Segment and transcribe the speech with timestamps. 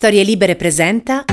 [0.00, 1.26] Storie Libere presenta.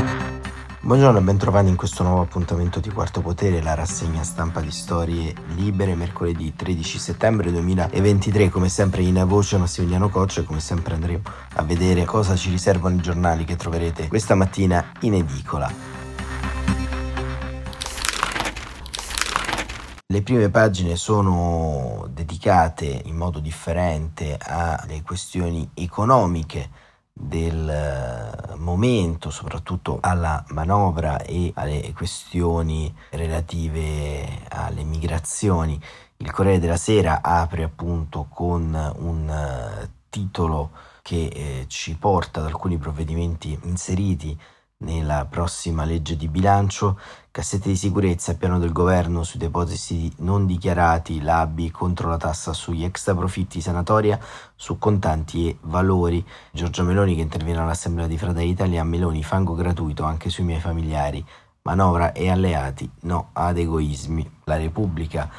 [0.81, 5.33] Buongiorno e bentrovati in questo nuovo appuntamento di Quarto Potere, la rassegna stampa di Storie
[5.55, 8.50] Libere, mercoledì 13 settembre 2023.
[8.50, 11.22] Come sempre in voce Massimiliano Coccia e come sempre andremo
[11.54, 15.72] a vedere cosa ci riservano i giornali che troverete questa mattina in edicola.
[20.07, 26.70] Le prime pagine sono dedicate in modo differente alle questioni economiche
[27.13, 28.26] del
[28.57, 35.80] momento, soprattutto alla manovra e alle questioni relative alle migrazioni.
[36.18, 42.48] Il Corriere della Sera apre appunto con un eh, titolo che eh, ci porta ad
[42.48, 44.38] alcuni provvedimenti inseriti
[44.80, 46.99] nella prossima legge di bilancio,
[47.31, 52.84] cassette di sicurezza, piano del governo sui depositi non dichiarati, l'ABI contro la tassa sugli
[52.84, 54.20] extra profitti, sanatoria
[54.55, 56.23] su contanti e valori.
[56.52, 61.26] Giorgia Meloni che interviene all'Assemblea di Fratelli Italia, Meloni fango gratuito anche sui miei familiari,
[61.63, 64.39] manovra e alleati, no ad egoismi.
[64.43, 65.30] La Repubblica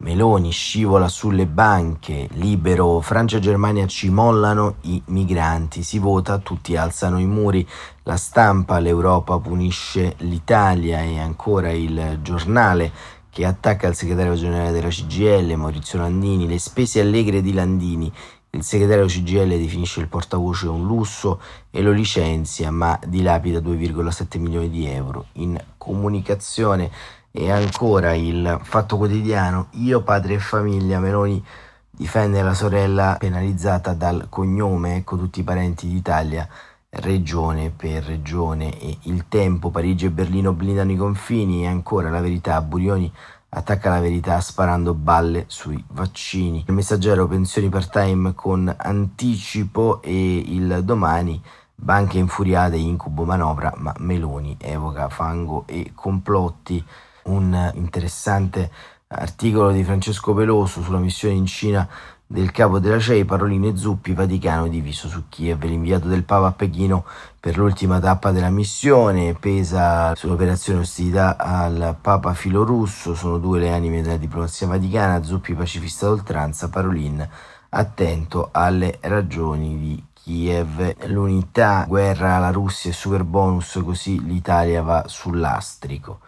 [0.00, 6.76] Meloni scivola sulle banche, libero, Francia e Germania ci mollano i migranti, si vota, tutti
[6.76, 7.66] alzano i muri,
[8.04, 12.92] la stampa, l'Europa punisce l'Italia e ancora il giornale
[13.28, 18.12] che attacca il segretario generale della CGL, Maurizio Landini, le spese allegre di Landini,
[18.50, 24.70] il segretario CGL definisce il portavoce un lusso e lo licenzia, ma dilapida 2,7 milioni
[24.70, 25.26] di euro.
[25.34, 26.90] In comunicazione
[27.38, 31.40] e ancora il Fatto Quotidiano, io padre e famiglia, Meloni
[31.88, 36.48] difende la sorella penalizzata dal cognome, ecco tutti i parenti d'Italia,
[36.90, 42.20] regione per regione e il tempo, Parigi e Berlino blindano i confini e ancora la
[42.20, 43.12] verità, Burioni
[43.50, 46.64] attacca la verità sparando balle sui vaccini.
[46.66, 51.40] Il messaggero pensioni part time con anticipo e il domani
[51.72, 56.84] banche infuriate, incubo manovra, ma Meloni evoca fango e complotti
[57.28, 58.70] un interessante
[59.08, 61.88] articolo di Francesco Peloso sulla missione in Cina
[62.30, 67.06] del capo della CEI, Paroline Zuppi, Vaticano diviso su Kiev, l'inviato del Papa a Pechino
[67.40, 74.02] per l'ultima tappa della missione, pesa sull'operazione ostilità al Papa filorusso, sono due le anime
[74.02, 77.26] della diplomazia vaticana, Zuppi pacifista d'oltranza, Parolin
[77.70, 85.04] attento alle ragioni di Kiev, l'unità, guerra alla Russia e super bonus, così l'Italia va
[85.06, 86.20] sull'astrico.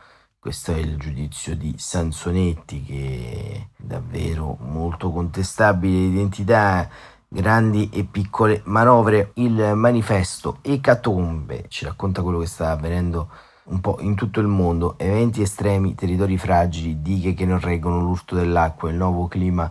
[0.42, 6.88] Questo è il giudizio di Sansonetti che è davvero molto contestabile identità,
[7.28, 9.32] grandi e piccole manovre.
[9.34, 13.28] Il manifesto Ecatombe ci racconta quello che sta avvenendo
[13.64, 18.34] un po' in tutto il mondo, eventi estremi, territori fragili, dighe che non reggono l'urto
[18.34, 19.70] dell'acqua, il nuovo clima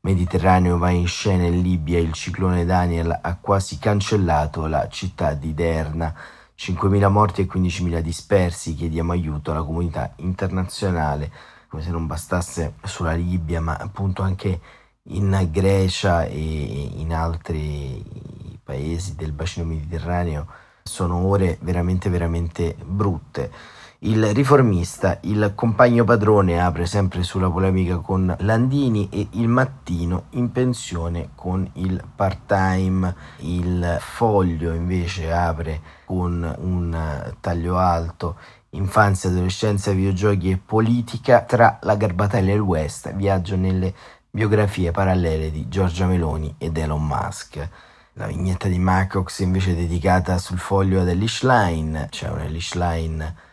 [0.00, 5.54] mediterraneo va in scena in Libia, il ciclone Daniel ha quasi cancellato la città di
[5.54, 6.12] Derna
[6.58, 11.30] 5.000 morti e 15.000 dispersi, chiediamo aiuto alla comunità internazionale,
[11.68, 14.60] come se non bastasse sulla Libia, ma appunto anche
[15.10, 18.04] in Grecia e in altri
[18.64, 20.46] paesi del bacino mediterraneo
[20.82, 23.52] sono ore veramente veramente brutte.
[24.02, 30.52] Il riformista, il compagno padrone, apre sempre sulla polemica con Landini e il mattino in
[30.52, 33.12] pensione con il part-time.
[33.38, 38.36] Il foglio invece apre con un taglio alto
[38.70, 43.92] infanzia, adolescenza, videogiochi e politica tra la garbatella e il West, viaggio nelle
[44.30, 47.68] biografie parallele di Giorgia Meloni ed Elon Musk.
[48.12, 52.74] La vignetta di Macox invece è dedicata sul foglio ad Elish Line, c'è un Elish
[52.74, 53.46] Line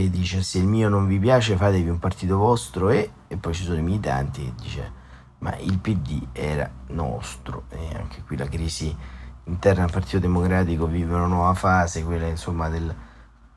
[0.00, 3.54] che dice se il mio non vi piace fatevi un partito vostro e, e poi
[3.54, 4.92] ci sono i militanti che dice
[5.38, 8.96] ma il PD era nostro e anche qui la crisi
[9.44, 12.92] interna al Partito Democratico vive una nuova fase, quella insomma del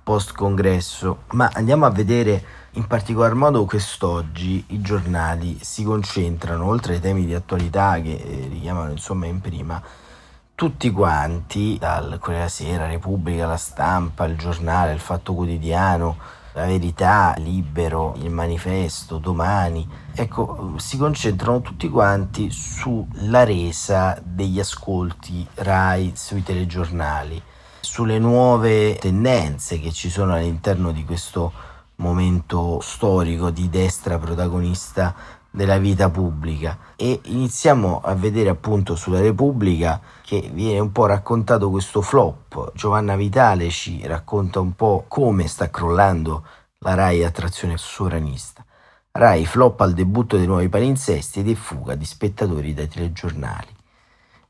[0.04, 6.96] post congresso, ma andiamo a vedere in particolar modo quest'oggi i giornali si concentrano oltre
[6.96, 9.82] ai temi di attualità che eh, richiamano insomma in prima
[10.58, 16.18] tutti quanti, dal Corriere della Sera, Repubblica, La Stampa, Il Giornale, Il Fatto Quotidiano,
[16.58, 25.46] La Verità, Libero, Il Manifesto, Domani, ecco, si concentrano tutti quanti sulla resa degli ascolti
[25.54, 27.40] RAI sui telegiornali,
[27.80, 31.54] sulle nuove tendenze che ci sono all'interno di questo
[31.98, 35.14] momento storico di destra protagonista
[35.58, 41.72] della vita pubblica e iniziamo a vedere appunto sulla Repubblica che viene un po' raccontato
[41.72, 42.74] questo flop.
[42.76, 46.46] Giovanna Vitale ci racconta un po' come sta crollando
[46.80, 48.64] la RAI attrazione sovranista.
[49.14, 53.76] RAI flop al debutto dei nuovi palinsesti ed è fuga di spettatori dai telegiornali.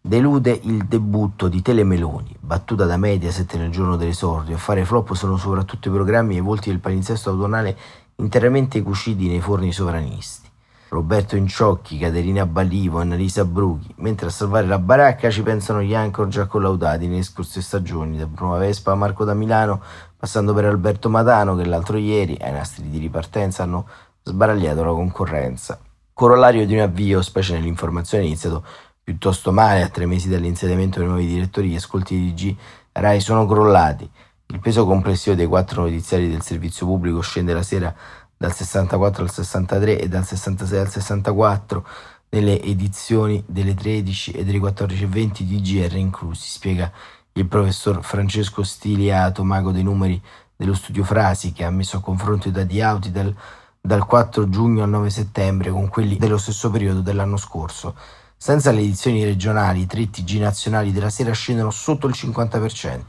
[0.01, 4.56] Delude il debutto di Telemeloni, battuta da Mediaset nel giorno dell'esordio.
[4.56, 7.77] A fare flop sono soprattutto i programmi e i volti del palinsesto autunnale
[8.15, 10.46] interamente cuciti nei forni sovranisti.
[10.89, 16.27] Roberto Inciocchi, Caterina Ballivo, Annalisa Bruchi, mentre a salvare la baracca ci pensano gli anchor
[16.29, 19.81] già collaudati nelle scorse stagioni, da Bruno Vespa a Marco da Milano,
[20.15, 23.85] passando per Alberto Matano che l'altro ieri, ai nastri di ripartenza, hanno
[24.23, 25.77] sbaragliato la concorrenza.
[26.13, 28.63] Corollario di un avvio, specie nell'informazione, iniziato
[29.03, 32.55] piuttosto male a tre mesi dall'insediamento dei nuovi direttori, gli ascolti di G
[32.93, 34.09] Rai sono crollati.
[34.47, 37.93] Il peso complessivo dei quattro notiziari del servizio pubblico scende la sera
[38.37, 41.87] dal 64 al 63 e dal 66 al 64
[42.29, 46.91] nelle edizioni delle 13 e delle 14.20 di GR inclusi, spiega
[47.33, 50.21] il professor Francesco Stiliato, mago dei numeri
[50.55, 53.33] dello studio Frasi, che ha messo a confronto i dati auti dal,
[53.79, 57.95] dal 4 giugno al 9 settembre con quelli dello stesso periodo dell'anno scorso.
[58.35, 63.01] Senza le edizioni regionali, i tre TG nazionali della sera scendono sotto il 50%.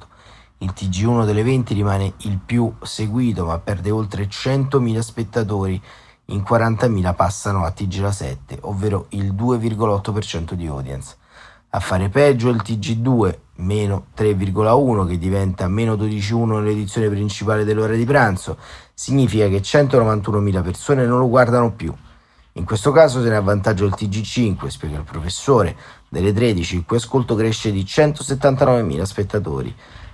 [0.60, 5.81] Il TG1 delle 20 rimane il più seguito, ma perde oltre 100.000 spettatori.
[6.26, 11.14] In 40.000 passano a TG la 7, ovvero il 2,8% di audience.
[11.70, 18.04] A fare peggio il TG2, meno 3,1 che diventa meno 12,1 nell'edizione principale dell'ora di
[18.04, 18.58] pranzo,
[18.93, 21.94] significa che 191.000 persone non lo guardano più.
[22.54, 25.76] In questo caso se ne avvantaggia il TG5, spiega il professore,
[26.08, 29.72] delle 13 il cui ascolto cresce di 179.000 spettatori.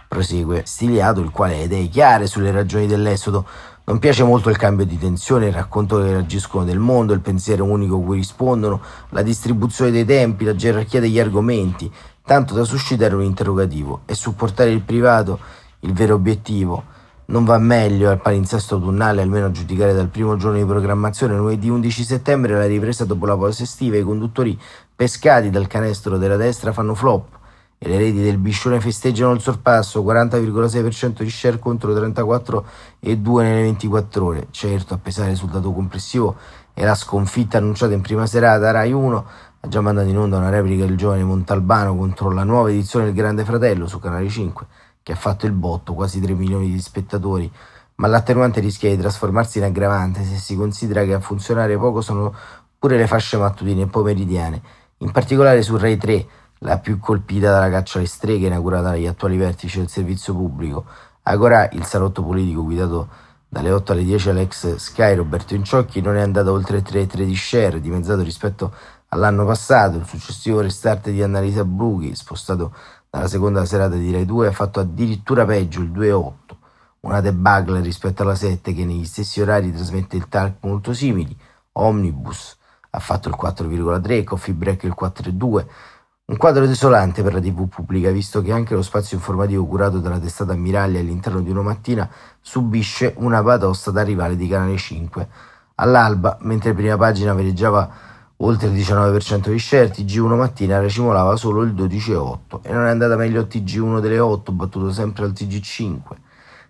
[0.08, 3.46] Prosegue Stiliato, il quale ha idee chiare sulle ragioni dell'esodo.
[3.84, 7.64] Non piace molto il cambio di tensione, il racconto che reagiscono del mondo, il pensiero
[7.64, 8.80] unico cui rispondono,
[9.10, 11.92] la distribuzione dei tempi, la gerarchia degli argomenti,
[12.24, 15.38] tanto da suscitare un interrogativo e supportare il privato,
[15.80, 16.84] il vero obiettivo.
[17.26, 21.68] Non va meglio al palinsesto autunnale, almeno a giudicare dal primo giorno di programmazione, lunedì
[21.68, 24.58] 11 settembre, la ripresa dopo la pausa estiva, i conduttori
[24.94, 27.42] pescati dal canestro della destra fanno flop
[27.84, 34.24] e le reti del Biscione festeggiano il sorpasso, 40,6% di share contro 34,2 nelle 24
[34.24, 34.46] ore.
[34.50, 36.34] Certo, a pesare sul dato complessivo
[36.72, 39.26] e la sconfitta annunciata in prima serata, Rai 1
[39.60, 43.14] ha già mandato in onda una replica del giovane Montalbano contro la nuova edizione del
[43.14, 44.66] Grande Fratello su Canale 5
[45.02, 47.52] che ha fatto il botto, quasi 3 milioni di spettatori,
[47.96, 52.34] ma l'attenuante rischia di trasformarsi in aggravante se si considera che a funzionare poco sono
[52.78, 54.62] pure le fasce mattutine e pomeridiane,
[54.98, 56.26] in particolare su Rai 3,
[56.64, 60.84] la più colpita dalla caccia alle streghe inaugurata dagli attuali vertici del servizio pubblico.
[61.24, 63.08] Agora il salotto politico guidato
[63.48, 67.80] dalle 8 alle 10 all'ex Sky Roberto Inciocchi non è andato oltre 3,3 di share,
[67.80, 68.74] dimezzato rispetto
[69.08, 69.98] all'anno passato.
[69.98, 72.74] Il successivo restart di Annalisa Brughi, spostato
[73.10, 76.32] dalla seconda serata di Rai 2 ha fatto addirittura peggio il 2-8,
[77.00, 81.36] una debacle rispetto alla 7 che negli stessi orari trasmette il talk molto simili,
[81.72, 82.56] Omnibus
[82.90, 85.66] ha fatto il 4,3, Coffee Break il 4,2,
[86.26, 90.18] un quadro desolante per la TV pubblica, visto che anche lo spazio informativo curato dalla
[90.18, 92.08] testata Ammiraglia all'interno di una mattina
[92.40, 95.28] subisce una batosta da rivale di Canale 5.
[95.74, 97.90] All'alba, mentre prima pagina veleggiava
[98.38, 103.16] oltre il 19% di share, TG1 mattina racimolava solo il 12,8% e non è andata
[103.16, 105.98] meglio a TG1 delle 8, battuto sempre al TG5.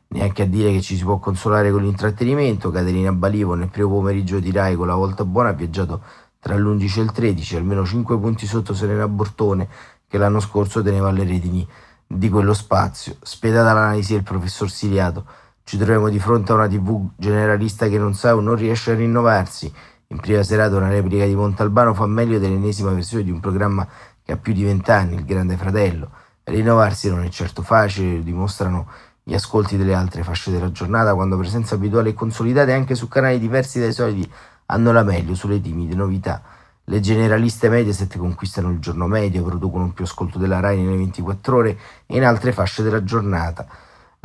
[0.08, 4.40] Neanche a dire che ci si può consolare con l'intrattenimento, Caterina Balivo nel primo pomeriggio
[4.40, 6.02] di Rai con la volta buona ha viaggiato
[6.44, 9.66] tra l'11 e il 13, almeno 5 punti sotto Serena Bortone
[10.06, 11.66] che l'anno scorso teneva alle redini
[12.06, 13.16] di quello spazio.
[13.22, 15.24] Spietata l'analisi del professor Siliato,
[15.64, 18.94] ci troviamo di fronte a una TV generalista che non sa o non riesce a
[18.94, 19.72] rinnovarsi
[20.08, 23.88] in prima serata una replica di Montalbano fa meglio dell'ennesima versione di un programma
[24.22, 26.10] che ha più di vent'anni, Il Grande Fratello.
[26.44, 28.86] Rinnovarsi non è certo facile, lo dimostrano
[29.22, 33.38] gli ascolti delle altre fasce della giornata, quando presenza abituale e consolidate anche su canali
[33.38, 34.30] diversi dai soliti
[34.66, 36.42] hanno la meglio sulle timide novità.
[36.84, 41.78] Le generaliste Mediaset conquistano il giorno medio, producono più ascolto della Rai nelle 24 ore
[42.06, 43.66] e in altre fasce della giornata.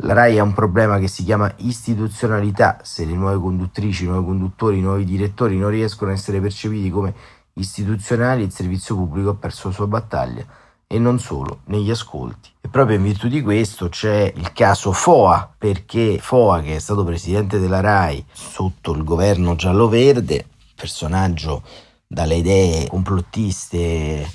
[0.02, 4.24] La RAI ha un problema che si chiama istituzionalità, se le nuove conduttrici, i nuovi
[4.24, 7.14] conduttori, i nuovi direttori non riescono a essere percepiti come
[7.54, 10.44] istituzionali, il servizio pubblico ha perso la sua battaglia
[10.92, 12.50] e non solo, negli ascolti.
[12.60, 17.04] E proprio in virtù di questo c'è il caso Foa, perché Foa, che è stato
[17.04, 21.62] presidente della RAI sotto il governo giallo-verde, personaggio
[22.08, 24.28] dalle idee complottiste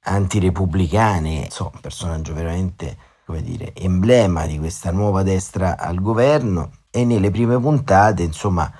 [0.00, 7.06] antirepubblicane, insomma, un personaggio veramente come dire, emblema di questa nuova destra al governo e
[7.06, 8.70] nelle prime puntate, insomma,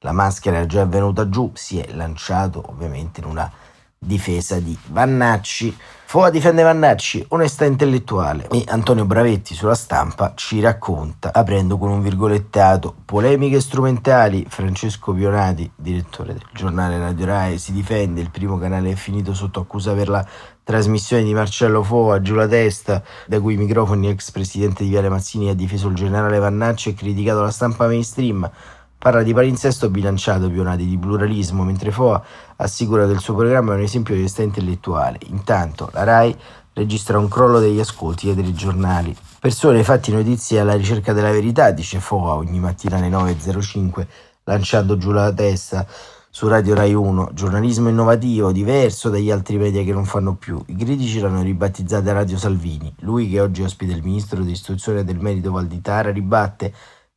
[0.00, 3.50] la maschera è già venuta giù, si è lanciato ovviamente in una
[3.98, 5.74] difesa di Vannacci.
[6.14, 8.46] Foa difende Vannacci, onestà intellettuale.
[8.52, 15.68] E Antonio Bravetti sulla stampa ci racconta, aprendo con un virgolettato, polemiche strumentali, Francesco Pionati,
[15.74, 20.08] direttore del giornale Radio Rai, si difende, il primo canale è finito sotto accusa per
[20.08, 20.24] la
[20.62, 25.08] trasmissione di Marcello Foa, giù la testa, da cui i microfoni ex presidente di Viale
[25.08, 28.48] Mazzini ha difeso il generale Vannacci e criticato la stampa mainstream,
[29.04, 32.24] Parla di palinsesto bilanciato Pionati di pluralismo, mentre Foa
[32.56, 35.18] assicura che il suo programma è un esempio di onestà intellettuale.
[35.26, 36.34] Intanto la RAI
[36.72, 39.14] registra un crollo degli ascolti dei telegiornali.
[39.38, 44.06] Persone fatti notizie alla ricerca della verità, dice Foa ogni mattina alle 9.05,
[44.44, 45.86] lanciando giù la testa
[46.30, 47.32] su Radio Rai 1.
[47.34, 50.62] Giornalismo innovativo, diverso dagli altri media che non fanno più.
[50.64, 52.90] I critici l'hanno ribattezzata Radio Salvini.
[53.00, 56.72] Lui, che oggi ospita il ministro dell'istruzione e del merito Valditara, ribatte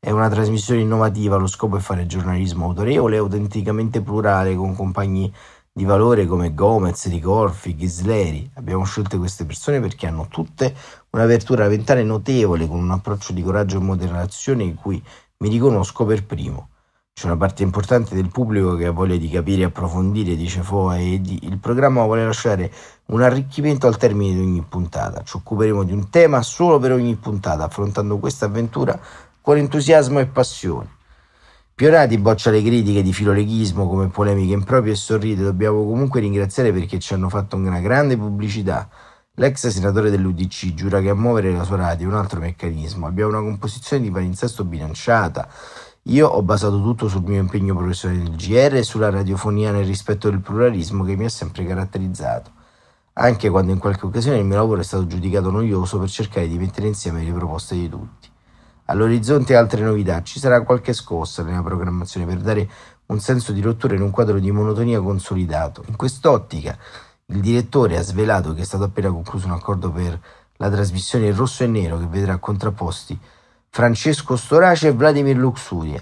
[0.07, 5.29] è una trasmissione innovativa, lo scopo è fare giornalismo autorevole e autenticamente plurale con compagni
[5.69, 8.49] di valore come Gomez, Ricorfi, Ghisleri.
[8.53, 10.73] Abbiamo scelto queste persone perché hanno tutte
[11.09, 15.03] un'apertura mentale notevole con un approccio di coraggio e moderazione in cui
[15.39, 16.69] mi riconosco per primo.
[17.11, 20.97] C'è una parte importante del pubblico che ha voglia di capire e approfondire, dice Foa,
[20.97, 22.71] e il programma vuole lasciare
[23.07, 25.23] un arricchimento al termine di ogni puntata.
[25.23, 28.99] Ci occuperemo di un tema solo per ogni puntata, affrontando questa avventura
[29.47, 30.97] con entusiasmo e passione.
[31.73, 36.99] Pionati boccia le critiche di filoleghismo come polemiche improprie e sorride, dobbiamo comunque ringraziare perché
[36.99, 38.89] ci hanno fatto una grande pubblicità.
[39.35, 43.07] L'ex senatore dell'UDC giura che a muovere la sua radio è un altro meccanismo.
[43.07, 45.47] Abbiamo una composizione di palinsesto bilanciata.
[46.07, 50.29] Io ho basato tutto sul mio impegno professionale nel GR e sulla radiofonia nel rispetto
[50.29, 52.51] del pluralismo che mi ha sempre caratterizzato,
[53.13, 56.57] anche quando in qualche occasione il mio lavoro è stato giudicato noioso per cercare di
[56.57, 58.35] mettere insieme le proposte di tutti.
[58.89, 62.69] All'orizzonte altre novità, ci sarà qualche scossa nella programmazione per dare
[63.07, 65.83] un senso di rottura in un quadro di monotonia consolidato.
[65.87, 66.77] In quest'ottica,
[67.25, 70.17] il direttore ha svelato che è stato appena concluso un accordo per
[70.55, 73.19] la trasmissione Rosso e Nero che vedrà contrapposti
[73.69, 76.01] Francesco Storace e Vladimir Luxuria.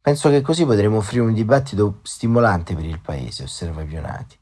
[0.00, 4.38] Penso che così potremo offrire un dibattito stimolante per il paese, osserva Pionati.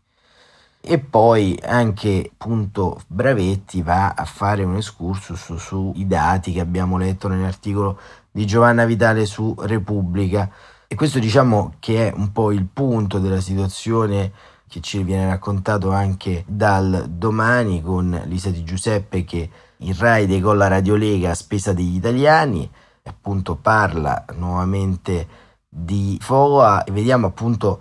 [0.86, 7.26] E poi anche appunto Bravetti va a fare un excursus sui dati che abbiamo letto
[7.26, 7.98] nell'articolo
[8.30, 10.50] di Giovanna Vitale su Repubblica.
[10.86, 14.30] E questo diciamo che è un po' il punto della situazione
[14.68, 20.68] che ci viene raccontato anche dal domani con Lisa Di Giuseppe che il RAI decolla
[20.68, 22.70] Radio Lega a spesa degli italiani,
[23.04, 25.26] appunto parla nuovamente
[25.66, 27.80] di FOA e vediamo appunto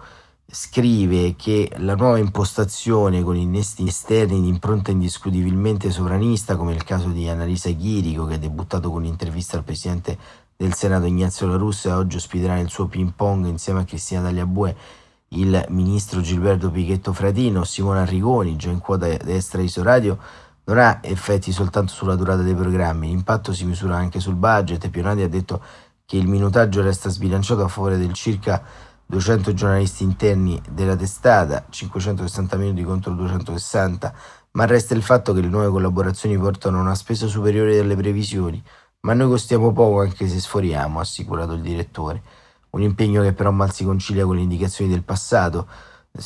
[0.54, 7.08] scrive che la nuova impostazione con innesti esterni di impronta indiscutibilmente sovranista, come il caso
[7.08, 10.16] di Annalisa Chirico, che ha debuttato con l'intervista al presidente
[10.56, 14.22] del Senato Ignazio La Russa e oggi ospiterà nel suo ping pong insieme a Cristina
[14.22, 14.76] Tagliabue
[15.30, 20.20] il ministro Gilberto Pichetto Fratino, Simone Arrigoni, già in quota destra di Soradio,
[20.66, 24.88] non ha effetti soltanto sulla durata dei programmi, l'impatto si misura anche sul budget.
[24.90, 25.64] Pionati ha detto
[26.06, 32.58] che il minutaggio resta sbilanciato a favore del circa 200 giornalisti interni della testata, 560
[32.58, 34.14] minuti contro 260,
[34.52, 38.62] ma resta il fatto che le nuove collaborazioni portano a una spesa superiore alle previsioni.
[39.02, 42.22] Ma noi costiamo poco anche se sforiamo, ha assicurato il direttore.
[42.72, 45.68] Un impegno che però mal si concilia con le indicazioni del passato,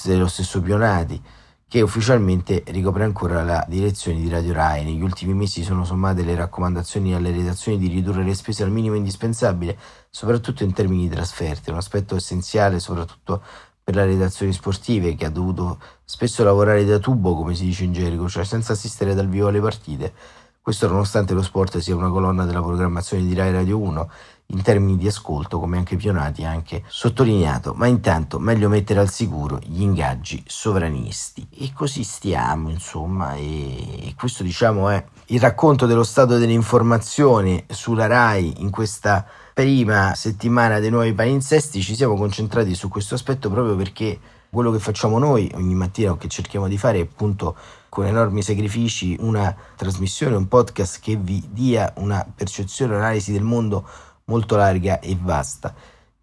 [0.04, 1.22] dello stesso Pionati
[1.70, 4.86] che ufficialmente ricopre ancora la direzione di Radio Rai.
[4.86, 8.96] Negli ultimi mesi sono sommate le raccomandazioni alle redazioni di ridurre le spese al minimo
[8.96, 9.78] indispensabile,
[10.10, 13.42] soprattutto in termini di trasferte, un aspetto essenziale soprattutto
[13.84, 17.92] per le redazioni sportive che ha dovuto spesso lavorare da tubo, come si dice in
[17.92, 20.14] gergo, cioè senza assistere dal vivo alle partite.
[20.62, 24.10] Questo nonostante lo sport sia una colonna della programmazione di Rai Radio 1
[24.48, 29.10] in termini di ascolto, come anche Pionati ha anche sottolineato, ma intanto meglio mettere al
[29.10, 31.48] sicuro gli ingaggi sovranisti.
[31.58, 38.62] E così stiamo, insomma, e questo diciamo è il racconto dello stato dell'informazione sulla RAI
[38.62, 41.82] in questa prima settimana dei nuovi palinsesti.
[41.82, 44.18] Ci siamo concentrati su questo aspetto proprio perché
[44.50, 47.56] quello che facciamo noi ogni mattina o che cerchiamo di fare è appunto
[47.89, 53.88] con enormi sacrifici una trasmissione, un podcast che vi dia una percezione, un'analisi del mondo
[54.28, 55.74] molto larga e vasta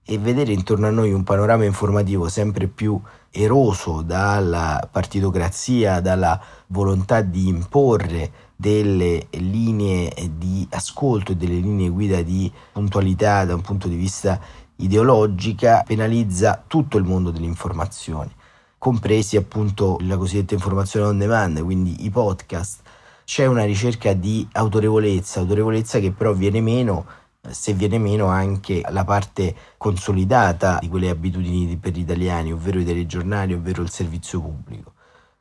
[0.06, 7.22] e vedere intorno a noi un panorama informativo sempre più eroso dalla partitocrazia, dalla volontà
[7.22, 13.88] di imporre delle linee di ascolto e delle linee guida di puntualità da un punto
[13.88, 14.38] di vista
[14.76, 18.32] ideologica penalizza tutto il mondo dell'informazione,
[18.76, 22.82] compresi appunto la cosiddetta informazione on demand, quindi i podcast.
[23.24, 27.06] C'è una ricerca di autorevolezza, autorevolezza che però viene meno
[27.50, 32.84] se viene meno anche la parte consolidata di quelle abitudini per gli italiani, ovvero i
[32.84, 34.92] telegiornali, ovvero il servizio pubblico.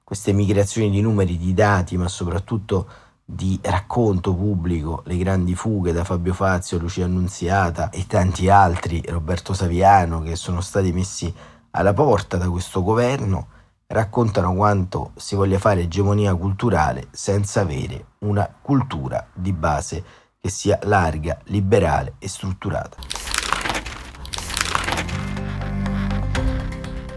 [0.03, 2.87] queste migrazioni di numeri, di dati, ma soprattutto
[3.25, 9.53] di racconto pubblico, le grandi fughe da Fabio Fazio, Lucia Annunziata e tanti altri, Roberto
[9.53, 11.33] Saviano, che sono stati messi
[11.71, 13.47] alla porta da questo governo,
[13.87, 20.03] raccontano quanto si voglia fare egemonia culturale senza avere una cultura di base
[20.43, 22.97] che sia larga, liberale e strutturata.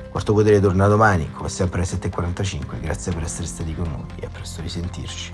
[0.09, 2.80] Quarto Potere torna domani, come sempre alle 7.45.
[2.80, 5.33] Grazie per essere stati con noi e a presto risentirci.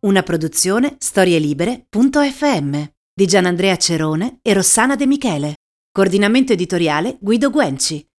[0.00, 2.82] Una produzione storielibere.fm
[3.14, 5.56] di Gianandrea Cerone e Rossana De Michele.
[5.92, 8.02] Coordinamento editoriale Guido Guenci.